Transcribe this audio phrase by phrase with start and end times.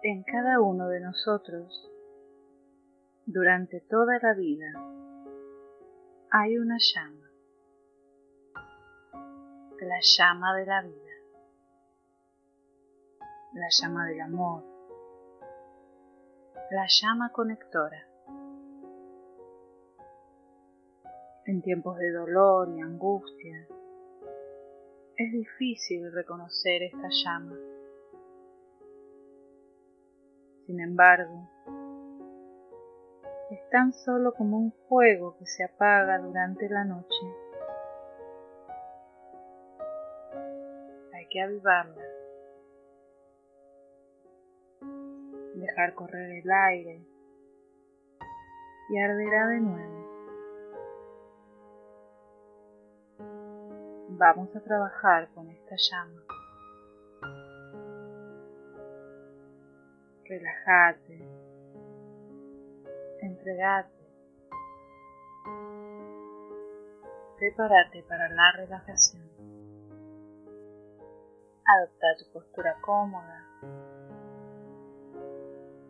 [0.00, 1.90] En cada uno de nosotros,
[3.26, 4.72] durante toda la vida,
[6.30, 7.28] hay una llama,
[9.80, 11.12] la llama de la vida,
[13.54, 14.62] la llama del amor,
[16.70, 18.06] la llama conectora.
[21.46, 23.66] En tiempos de dolor y angustia,
[25.16, 27.77] es difícil reconocer esta llama.
[30.68, 31.48] Sin embargo,
[33.50, 37.26] es tan solo como un fuego que se apaga durante la noche.
[41.14, 42.04] Hay que avivarla,
[45.54, 47.02] dejar correr el aire
[48.90, 49.98] y arderá de nuevo.
[54.18, 56.27] Vamos a trabajar con esta llama.
[60.28, 61.18] Relájate,
[63.22, 63.90] entregate,
[67.38, 69.22] prepárate para la relajación.
[71.64, 73.44] Adopta tu postura cómoda,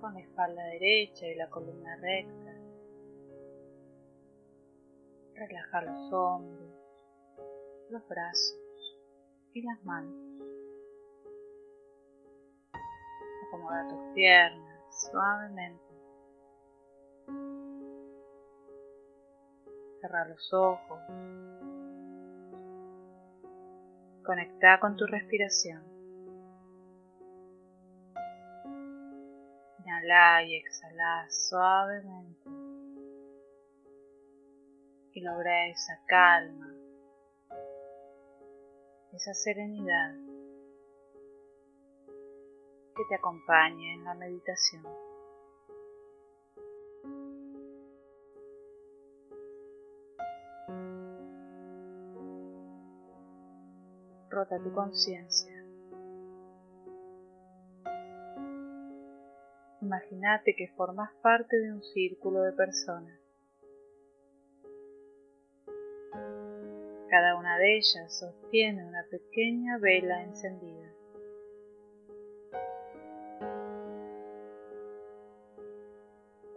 [0.00, 2.54] con la espalda derecha y la columna recta.
[5.34, 6.74] Relaja los hombros
[7.90, 8.56] los brazos
[9.52, 10.33] y las manos.
[13.46, 15.82] Acomoda tus piernas suavemente.
[20.00, 21.00] Cerra los ojos.
[24.24, 25.82] Conecta con tu respiración.
[29.78, 32.50] Inhala y exhala suavemente.
[35.12, 36.74] Y logra esa calma
[39.16, 40.12] esa serenidad
[42.94, 44.82] que te acompañe en la meditación.
[54.30, 55.52] Rota tu conciencia.
[59.80, 63.24] Imagínate que formas parte de un círculo de personas
[67.14, 70.93] Cada una de ellas sostiene una pequeña vela encendida.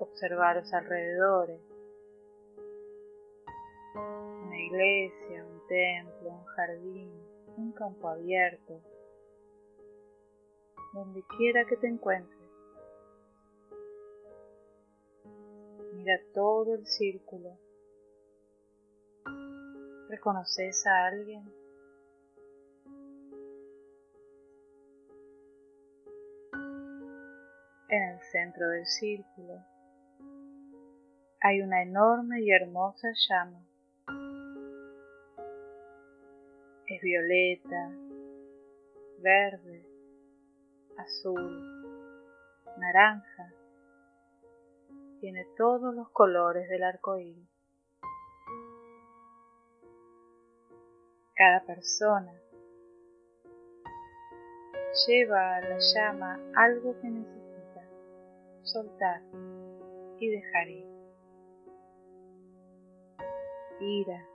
[0.10, 1.62] Observa los alrededores,
[3.96, 7.12] una iglesia, un templo, un jardín,
[7.58, 8.82] un campo abierto,
[10.94, 12.38] donde quiera que te encuentres.
[15.94, 17.58] Mira todo el círculo
[20.10, 21.44] ¿Reconoces a alguien?
[27.90, 29.77] En el centro del círculo
[31.42, 33.64] hay una enorme y hermosa llama.
[36.88, 37.92] Es violeta,
[39.20, 39.86] verde,
[40.98, 41.84] azul,
[42.78, 43.54] naranja.
[45.20, 47.50] Tiene todos los colores del arco iris.
[51.36, 52.34] Cada persona
[55.08, 57.84] lleva a la llama algo que necesita
[58.64, 59.22] soltar
[60.20, 60.97] y dejar ir.
[63.80, 64.28] Ira,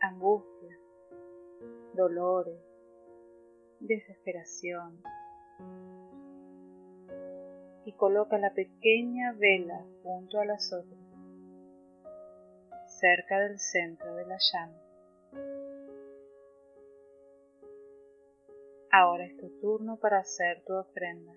[0.00, 0.78] angustia,
[1.94, 2.60] dolores,
[3.80, 5.02] desesperación.
[7.84, 11.00] Y coloca la pequeña vela junto a las otras,
[13.00, 14.80] cerca del centro de la llama.
[18.92, 21.32] Ahora es tu turno para hacer tu ofrenda.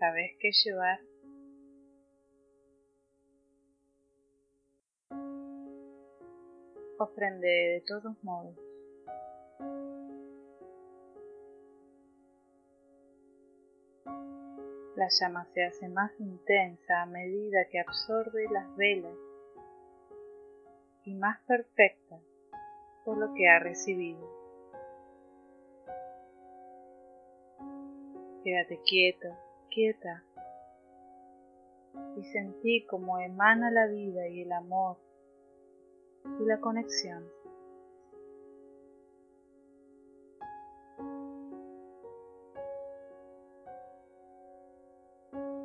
[0.00, 0.98] ¿Sabes qué llevar?
[6.98, 8.56] Ofrende de todos modos.
[14.96, 19.14] La llama se hace más intensa a medida que absorbe las velas
[21.04, 22.20] y más perfecta
[23.16, 24.20] lo que ha recibido.
[28.44, 29.28] Quédate quieto,
[29.70, 30.24] quieta,
[32.16, 34.98] y sentí como emana la vida y el amor
[36.40, 37.24] y la conexión.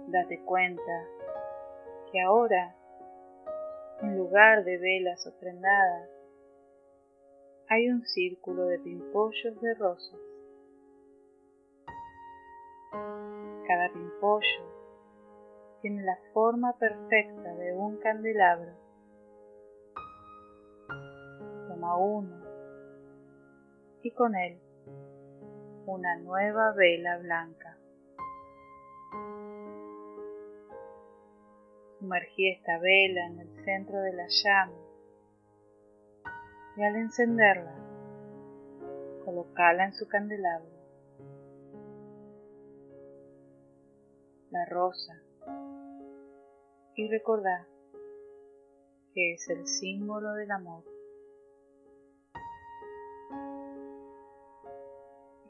[0.08, 1.08] Date cuenta
[2.12, 2.76] que ahora,
[4.02, 6.10] en lugar de velas ofrendadas,
[7.68, 10.20] hay un círculo de pimpollos de rosas.
[13.68, 14.74] Cada pimpollo
[15.82, 18.83] tiene la forma perfecta de un candelabro.
[21.92, 22.44] Uno
[24.02, 24.58] y con él
[25.86, 27.78] una nueva vela blanca.
[32.00, 34.78] Sumergí esta vela en el centro de la llama
[36.78, 37.76] y al encenderla,
[39.26, 40.72] colocala en su candelabro.
[44.52, 45.22] La rosa
[46.96, 47.68] y recordá
[49.14, 50.93] que es el símbolo del amor.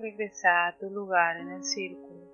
[0.03, 2.27] Regresa a tu lugar en el círculo.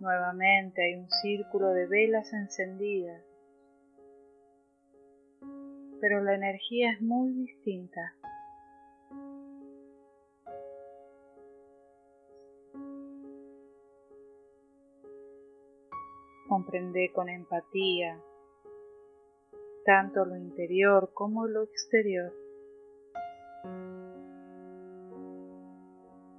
[0.00, 3.22] Nuevamente hay un círculo de velas encendidas,
[6.00, 8.14] pero la energía es muy distinta.
[16.48, 18.18] Comprende con empatía
[19.88, 22.30] tanto lo interior como lo exterior.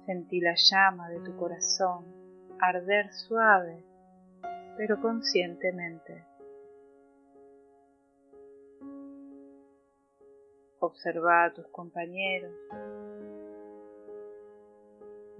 [0.06, 2.04] Sentí la llama de tu corazón
[2.60, 3.82] arder suave
[4.76, 6.24] pero conscientemente.
[10.78, 12.52] Observa a tus compañeros.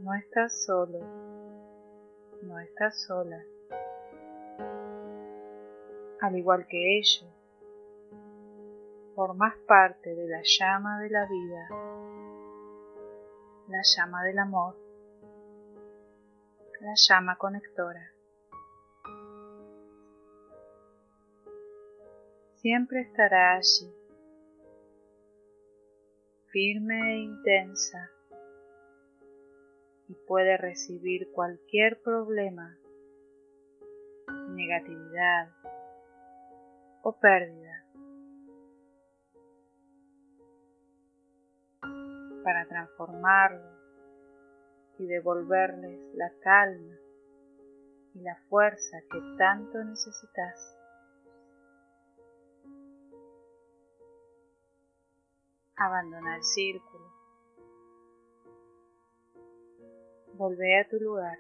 [0.01, 0.99] No estás solo,
[2.43, 3.41] no estás sola.
[6.21, 7.40] Al igual que ellos,
[9.21, 11.69] formas parte de la llama de la vida,
[13.69, 14.75] la llama del amor,
[16.81, 18.15] la llama conectora.
[22.63, 23.93] Siempre estará allí,
[26.47, 28.11] firme e intensa,
[30.09, 32.75] y puede recibir cualquier problema,
[34.49, 35.51] negatividad
[37.03, 37.80] o pérdida
[42.43, 43.81] para transformarlos
[44.99, 46.97] y devolverles la calma
[48.15, 50.77] y la fuerza que tanto necesitas.
[55.77, 57.05] Abandona el círculo.
[60.35, 61.39] Volvé a tu lugar.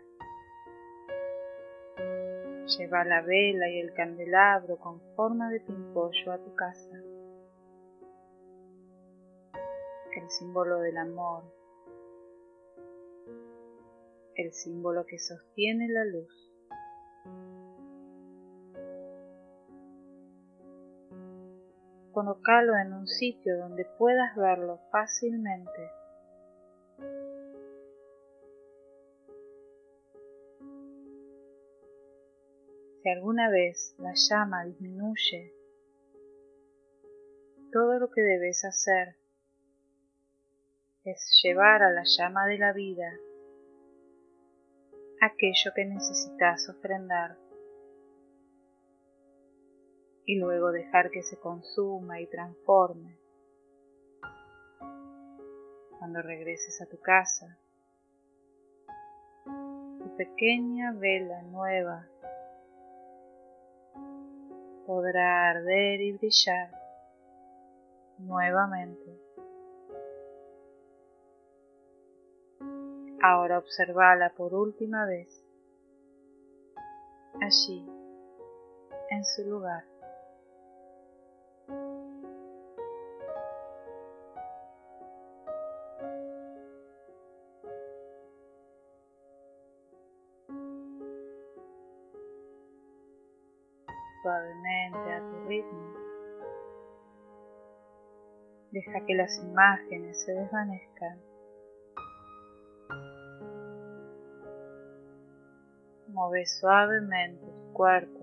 [2.78, 6.99] Lleva la vela y el candelabro con forma de pimpollo a tu casa
[10.30, 11.42] el símbolo del amor,
[14.36, 16.52] el símbolo que sostiene la luz.
[22.12, 25.90] Colócalo en un sitio donde puedas verlo fácilmente.
[33.02, 35.52] Si alguna vez la llama disminuye,
[37.72, 39.16] todo lo que debes hacer
[41.04, 43.10] es llevar a la llama de la vida
[45.20, 47.36] aquello que necesitas ofrendar
[50.26, 53.18] y luego dejar que se consuma y transforme.
[55.98, 57.58] Cuando regreses a tu casa,
[59.44, 62.06] tu pequeña vela nueva
[64.86, 66.70] podrá arder y brillar
[68.18, 69.19] nuevamente.
[73.22, 75.28] Ahora observala por última vez,
[77.42, 77.86] allí,
[79.10, 79.84] en su lugar.
[94.22, 95.94] Suavemente a tu ritmo.
[98.70, 101.29] Deja que las imágenes se desvanezcan.
[106.20, 108.20] Mueve suavemente tu cuerpo.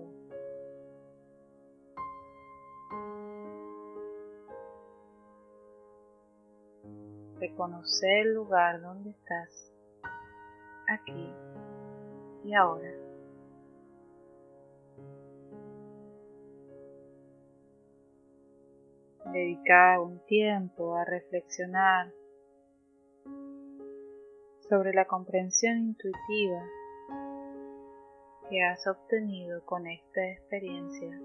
[7.40, 9.72] Reconoce el lugar donde estás,
[10.86, 11.34] aquí
[12.44, 12.88] y ahora.
[19.32, 22.12] Dedica un tiempo a reflexionar
[24.68, 26.62] sobre la comprensión intuitiva
[28.48, 31.20] que has obtenido con esta experiencia.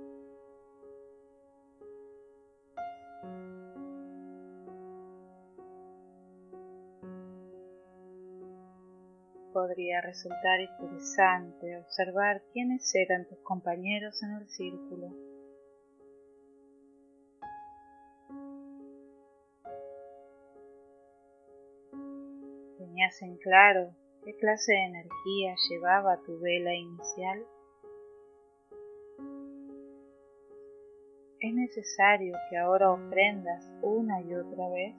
[9.54, 15.08] Podría resultar interesante observar quiénes eran tus compañeros en el círculo.
[22.78, 27.46] Tenías en claro qué clase de energía llevaba tu vela inicial?
[31.40, 34.96] ¿Es necesario que ahora ofrendas una y otra vez?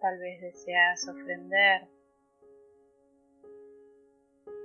[0.00, 1.88] Tal vez deseas ofrender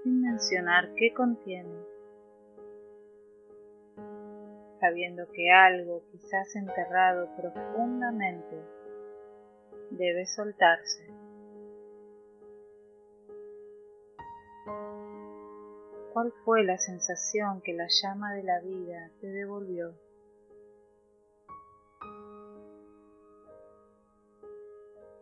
[0.03, 1.92] sin mencionar qué contiene,
[4.83, 8.61] sabiendo que algo quizás enterrado profundamente
[9.91, 11.07] debe soltarse.
[16.11, 19.93] ¿Cuál fue la sensación que la llama de la vida te devolvió?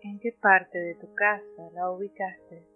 [0.02, 2.71] ¿En qué parte de tu casa la ubicaste?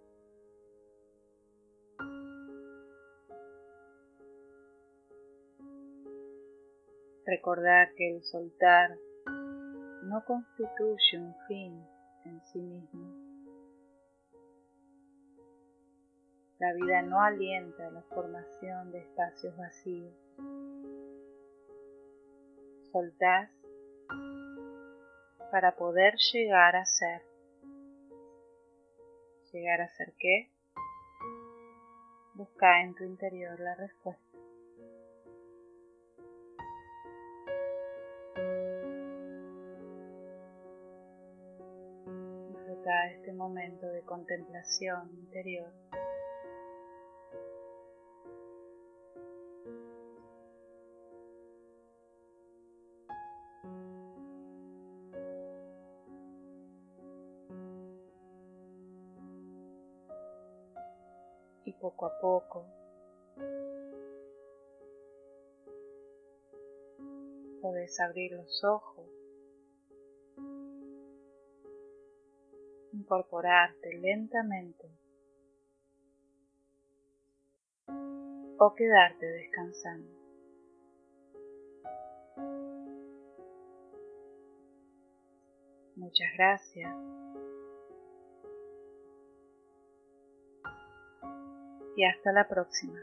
[7.26, 8.96] Recordar que el soltar
[10.04, 11.84] no constituye un fin
[12.26, 13.26] en sí mismo.
[16.60, 20.14] La vida no alienta la formación de espacios vacíos.
[22.92, 23.50] Soltás
[25.52, 27.24] para poder llegar a ser.
[29.52, 30.52] ¿Llegar a ser qué?
[32.36, 34.35] Busca en tu interior la respuesta.
[42.86, 45.74] Este momento de contemplación interior.
[61.68, 62.68] y poco a poco
[67.60, 69.15] puedes abrir los ojos,
[73.06, 74.90] incorporarte lentamente
[78.58, 80.10] o quedarte descansando.
[85.96, 87.16] Muchas gracias.
[91.96, 93.00] y hasta la próxima.